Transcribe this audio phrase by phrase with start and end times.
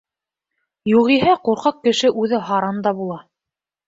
[0.91, 3.19] Юғиһә ҡурҡаҡ кеше үҙе һаран да була.